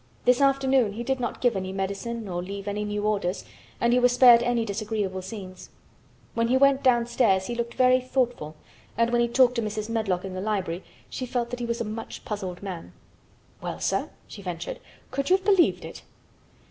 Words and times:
This 0.25 0.41
afternoon 0.41 0.93
he 0.93 1.03
did 1.03 1.19
not 1.19 1.41
give 1.41 1.55
any 1.55 1.71
medicine 1.71 2.27
or 2.27 2.41
leave 2.41 2.67
any 2.67 2.83
new 2.85 3.05
orders 3.05 3.45
and 3.79 3.93
he 3.93 3.99
was 3.99 4.11
spared 4.13 4.41
any 4.41 4.65
disagreeable 4.65 5.21
scenes. 5.21 5.69
When 6.33 6.47
he 6.47 6.57
went 6.57 6.81
downstairs 6.81 7.45
he 7.45 7.53
looked 7.53 7.75
very 7.75 8.01
thoughtful 8.01 8.55
and 8.97 9.11
when 9.11 9.21
he 9.21 9.27
talked 9.27 9.53
to 9.57 9.61
Mrs. 9.61 9.89
Medlock 9.89 10.25
in 10.25 10.33
the 10.33 10.41
library 10.41 10.83
she 11.07 11.27
felt 11.27 11.51
that 11.51 11.59
he 11.59 11.67
was 11.67 11.81
a 11.81 11.85
much 11.85 12.25
puzzled 12.25 12.63
man. 12.63 12.93
"Well, 13.61 13.79
sir," 13.79 14.09
she 14.27 14.41
ventured, 14.41 14.79
"could 15.11 15.29
you 15.29 15.35
have 15.35 15.45
believed 15.45 15.85
it?" 15.85 16.01